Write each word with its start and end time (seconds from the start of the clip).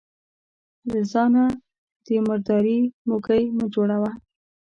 له 0.91 0.99
ځانه 1.11 1.43
د 2.05 2.07
مرداري 2.27 2.79
موږى 3.07 3.41
مه 3.57 3.65
جوړوه. 3.73 4.11